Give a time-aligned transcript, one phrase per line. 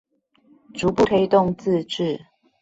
[0.73, 2.25] 逐步推動自治